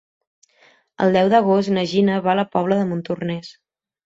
[1.05, 3.53] El deu d'agost na Gina va a la Pobla de Montornès.